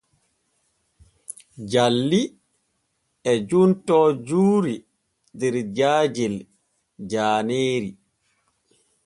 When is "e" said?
3.31-3.33